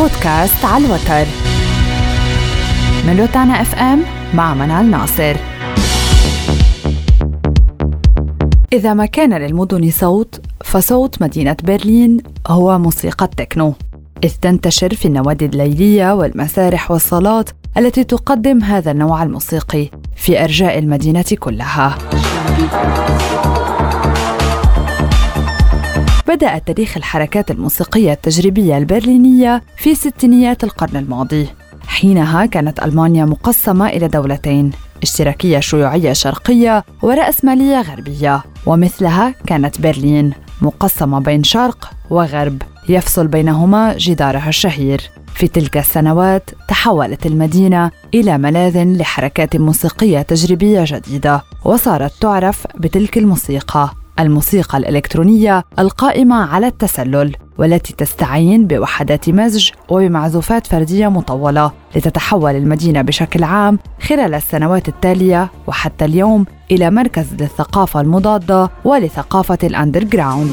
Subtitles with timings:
[0.00, 1.26] بودكاست على الوتر.
[3.06, 4.02] من روتانا إف إم
[4.34, 5.36] مع منال ناصر.
[8.72, 13.74] إذا ما كان للمدن صوت فصوت مدينة برلين هو موسيقى التكنو.
[14.24, 21.24] إذ تنتشر في النوادي الليلية والمسارح والصالات التي تقدم هذا النوع الموسيقي في أرجاء المدينة
[21.38, 21.98] كلها.
[26.30, 31.48] بدأ تاريخ الحركات الموسيقية التجريبية البرلينية في ستينيات القرن الماضي.
[31.86, 34.70] حينها كانت ألمانيا مقسمة إلى دولتين
[35.02, 38.42] اشتراكية شيوعية شرقية ورأسمالية غربية.
[38.66, 45.10] ومثلها كانت برلين مقسمة بين شرق وغرب يفصل بينهما جدارها الشهير.
[45.34, 53.99] في تلك السنوات تحولت المدينة إلى ملاذ لحركات موسيقية تجريبية جديدة وصارت تعرف بتلك الموسيقى.
[54.20, 63.44] الموسيقى الإلكترونية القائمة على التسلل والتي تستعين بوحدات مزج وبمعزوفات فردية مطولة لتتحول المدينة بشكل
[63.44, 70.52] عام خلال السنوات التالية وحتى اليوم إلى مركز للثقافة المضادة ولثقافة الأندر جراوند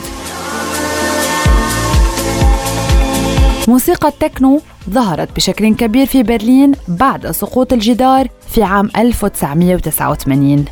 [3.67, 10.65] موسيقى التكنو ظهرت بشكل كبير في برلين بعد سقوط الجدار في عام 1989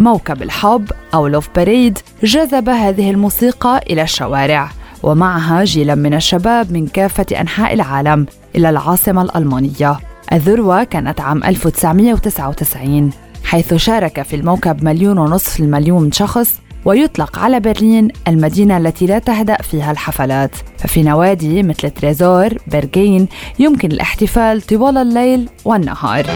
[0.00, 4.70] موكب الحب أو لوف بريد جذب هذه الموسيقى إلى الشوارع
[5.02, 8.26] ومعها جيلا من الشباب من كافة أنحاء العالم
[8.56, 9.98] إلى العاصمة الألمانية.
[10.32, 13.10] الذروة كانت عام 1999
[13.44, 19.56] حيث شارك في الموكب مليون ونصف المليون شخص ويطلق على برلين المدينة التي لا تهدأ
[19.56, 20.50] فيها الحفلات.
[20.78, 26.26] ففي نوادي مثل تريزور برغين يمكن الاحتفال طوال الليل والنهار.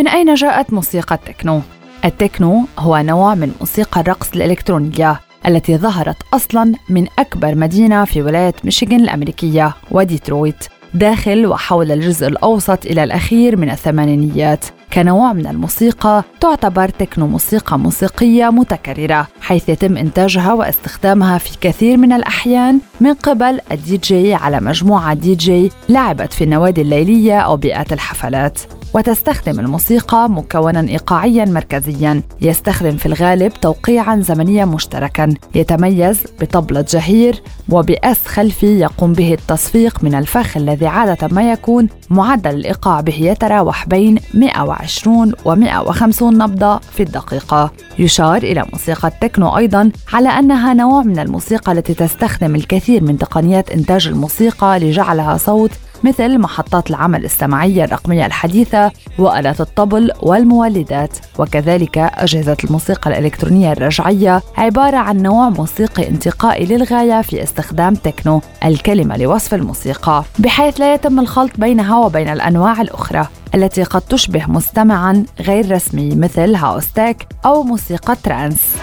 [0.00, 1.60] من أين جاءت موسيقى التكنو؟
[2.04, 8.54] التكنو هو نوع من موسيقى الرقص الإلكترونية التي ظهرت أصلاً من أكبر مدينة في ولاية
[8.64, 10.64] ميشيغان الأمريكية وديترويت
[10.94, 18.50] داخل وحول الجزء الأوسط إلى الأخير من الثمانينيات كنوع من الموسيقى تعتبر تكنو موسيقى موسيقية
[18.50, 25.14] متكررة حيث يتم إنتاجها واستخدامها في كثير من الأحيان من قبل الدي جي على مجموعة
[25.14, 28.60] دي جي لعبت في النوادي الليلية أو بيئات الحفلات
[28.94, 32.22] وتستخدم الموسيقى مكونا إيقاعيا مركزيا.
[32.40, 35.34] يستخدم في الغالب توقيعا زمنيا مشتركا.
[35.54, 41.88] يتميز بطبلة جهير وبأس خلفي يقوم به التصفيق من الفخ الذي عادة ما يكون.
[42.10, 47.70] معدل الإيقاع به يتراوح بين 120 و 150 نبضة في الدقيقة.
[47.98, 53.70] يشار إلى موسيقى التكنو أيضا على أنها نوع من الموسيقى التي تستخدم الكثير من تقنيات
[53.70, 55.70] إنتاج الموسيقى لجعلها صوت
[56.04, 61.16] مثل محطات العمل السمعية الرقمية الحديثة وآلات الطبل والمولدات.
[61.38, 69.16] وكذلك أجهزة الموسيقى الإلكترونية الرجعية عبارة عن نوع موسيقي انتقائي للغاية في استخدام تكنو الكلمة
[69.16, 75.72] لوصف الموسيقى بحيث لا يتم الخلط بينها وبين الأنواع الأخرى التي قد تشبه مستمعا غير
[75.72, 78.76] رسمي مثل house tech أو موسيقى ترانس.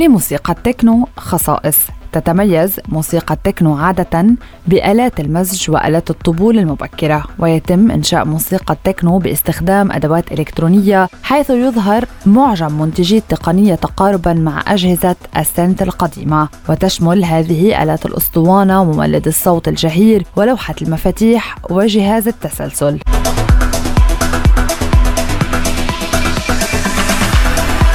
[0.00, 1.78] لموسيقى التكنو خصائص
[2.12, 4.26] تتميز موسيقى التكنو عادة
[4.66, 12.80] بآلات المزج وآلات الطبول المبكرة ويتم إنشاء موسيقى التكنو باستخدام أدوات إلكترونية حيث يظهر معجم
[12.80, 16.48] منتجي التقنية تقاربا مع أجهزة السنت القديمة.
[16.68, 22.98] وتشمل هذه آلات الأسطوانة ومولد الصوت الجهير ولوحة المفاتيح وجهاز التسلسل.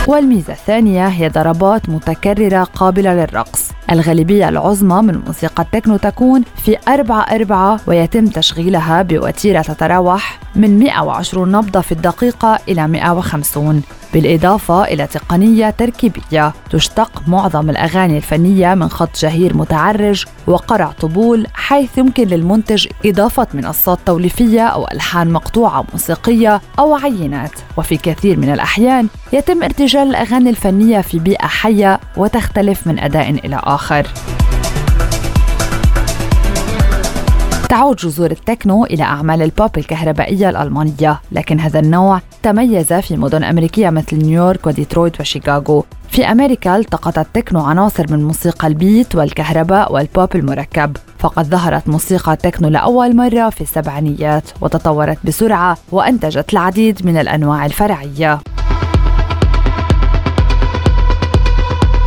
[0.08, 3.72] والميزة الثانية هي ضربات متكررة قابلة للرقص.
[3.92, 11.52] الغالبية العظمى من موسيقى التكنو تكون في أربعة أربعة ويتم تشغيلها بوتيرة تتراوح من 120
[11.52, 13.82] نبضة في الدقيقة إلى 150
[14.16, 21.98] بالإضافة إلى تقنية تركيبية تشتق معظم الأغاني الفنية من خط جهير متعرج وقرع طبول حيث
[21.98, 27.52] يمكن للمنتج إضافة منصات توليفية أو ألحان مقطوعة موسيقية أو عينات.
[27.78, 33.62] وفي كثير من الأحيان يتم ارتجال الأغاني الفنية في بيئة حية وتختلف من أداء إلى
[33.64, 34.08] آخر.
[37.70, 43.90] تعود جذور التكنو إلى أعمال البوب الكهربائية الألمانية لكن هذا النوع تميز في مدن أمريكية
[43.90, 45.86] مثل نيويورك وديترويت وشيكاغو.
[46.10, 52.70] في أمريكا التقط التكنو عناصر من موسيقى البيت والكهرباء والبوب المركب فقد ظهرت موسيقى التكنو
[52.70, 58.40] لأول مرة في السبعينيات وتطورت بسرعة وأنتجت العديد من الأنواع الفرعية.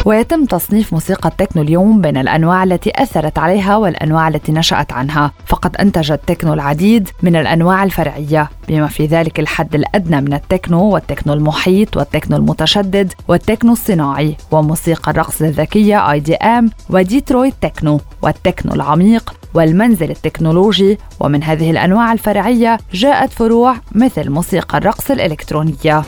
[0.09, 5.33] ويتم تصنيف موسيقى التكنو اليوم بين الأنواع التي أثرت عليها والأنواع التي نشأت عنها.
[5.47, 8.51] فقد أنتج التكنو العديد من الأنواع الفرعية.
[8.69, 15.43] بما في ذلك الحد الأدنى من التكنو والتكنو المحيط والتكنو المتشدد والتكنو الصناعي وموسيقى الرقص
[15.43, 20.99] الذكية IDM وديترويت تكنو والتكنو العميق والمنزل التكنولوجي.
[21.21, 26.03] ومن هذه الأنواع الفرعية جاءت فروع مثل موسيقى الرقص الإلكترونية.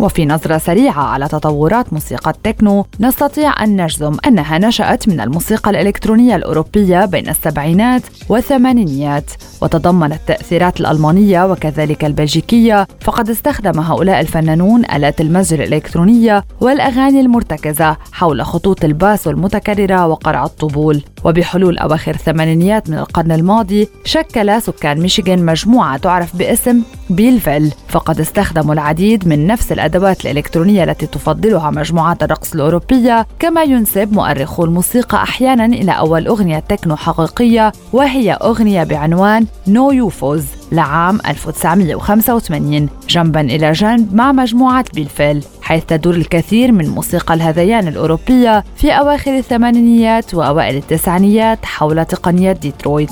[0.00, 6.36] وفي نظرة سريعة على تطورات موسيقى التكنو نستطيع أن نجزم أنها نشأت من الموسيقى الإلكترونية
[6.36, 9.30] الأوروبية بين السبعينات والثمانينيات
[9.62, 18.42] وتضمنت التأثيرات الألمانية وكذلك البلجيكية فقد استخدم هؤلاء الفنانون آلات المزج الإلكترونية والأغاني المرتكزة حول
[18.44, 21.02] خطوط الباس المتكررة وقرع الطبول.
[21.24, 27.72] وبحلول أواخر الثمانينيات من القرن الماضي شكل سكان ميشيغان مجموعة تعرف باسم بيلفيل.
[27.88, 34.64] فقد استخدموا العديد من نفس الأدوات الإلكترونية التي تفضلها مجموعات الرقص الأوروبية كما ينسب مؤرخو
[34.64, 43.40] الموسيقى أحيانا إلى أول أغنية تكنو حقيقية وهي أغنية بعنوان No UFOs لعام 1985 جنبا
[43.40, 50.34] إلى جنب مع مجموعة بيلفيل حيث تدور الكثير من موسيقى الهذيان الأوروبية في أواخر الثمانينيات
[50.34, 53.10] وأوائل التسعينيات حول تقنية ديترويت.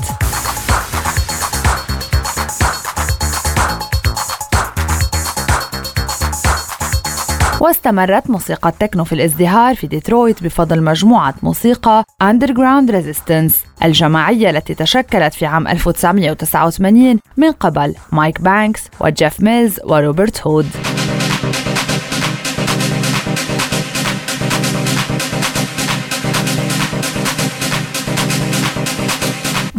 [7.61, 15.35] واستمرت موسيقى التكنو في الازدهار في ديترويت بفضل مجموعة موسيقى Underground Resistance الجماعية التي تشكلت
[15.35, 20.67] في عام 1989 من قبل مايك بانكس وجيف ميلز وروبرت هود.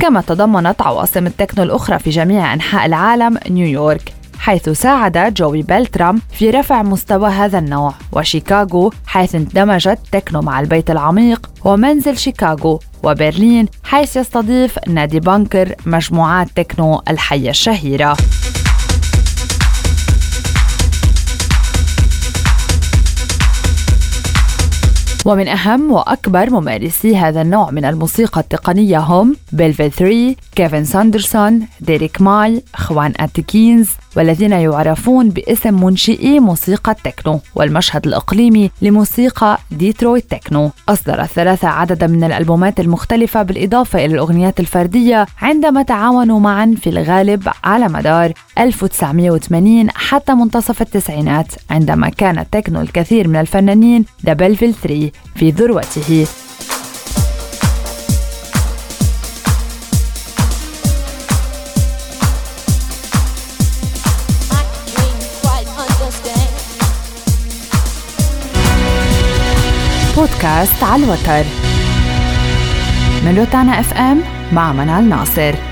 [0.01, 4.18] كما تضمنت عواصم التكنو الأخرى في جميع أنحاء العالم نيويورك.
[4.39, 10.91] حيث ساعد جوي بيلترام في رفع مستوى هذا النوع وشيكاغو حيث اندمجت تكنو مع البيت
[10.91, 18.17] العميق ومنزل شيكاغو وبرلين حيث يستضيف نادي بانكر مجموعات تكنو الحية الشهيرة.
[25.25, 32.21] ومن أهم وأكبر ممارسي هذا النوع من الموسيقى التقنية هم بيلفيل 3 كيفن ساندرسون ديريك
[32.21, 40.71] ماي خوان أتكينز والذين يعرفون باسم منشئي موسيقى التكنو والمشهد الإقليمي لموسيقى ديترويت تكنو.
[40.89, 47.49] أصدر الثلاثة عددا من الألبومات المختلفة بالإضافة إلى الأغنيات الفردية عندما تعاونوا معا في الغالب
[47.63, 55.11] على مدار 1980 حتى منتصف التسعينات عندما كان التكنو الكثير من الفنانين The Belleville 3
[55.35, 56.27] في ذروته.
[70.39, 71.43] بودكاست على الوتر.
[73.25, 74.21] من روتانا اف ام
[74.53, 75.68] مع منال ناصر.